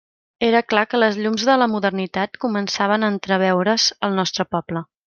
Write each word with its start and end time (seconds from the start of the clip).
Era 0.45 0.61
clar 0.73 0.85
que 0.93 1.01
les 1.03 1.19
llums 1.25 1.45
de 1.51 1.59
la 1.63 1.67
modernitat 1.75 2.41
començaven 2.47 3.05
a 3.05 3.13
entreveure's 3.17 3.91
al 4.09 4.23
nostre 4.23 4.53
poble. 4.57 4.89